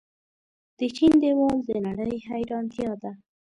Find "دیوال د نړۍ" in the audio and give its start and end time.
1.21-2.13